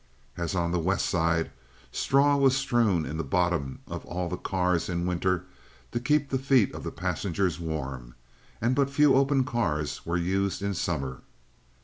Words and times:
As 0.35 0.55
on 0.55 0.71
the 0.71 0.79
West 0.79 1.05
Side, 1.05 1.51
straw 1.91 2.35
was 2.35 2.57
strewn 2.57 3.05
in 3.05 3.17
the 3.17 3.23
bottom 3.23 3.81
of 3.85 4.03
all 4.05 4.29
the 4.29 4.35
cars 4.35 4.89
in 4.89 5.05
winter 5.05 5.45
to 5.91 5.99
keep 5.99 6.29
the 6.31 6.39
feet 6.39 6.73
of 6.73 6.83
the 6.83 6.89
passengers 6.91 7.59
warm, 7.59 8.15
and 8.59 8.75
but 8.75 8.89
few 8.89 9.13
open 9.13 9.43
cars 9.43 10.03
were 10.03 10.17
used 10.17 10.63
in 10.63 10.73
summer. 10.73 11.21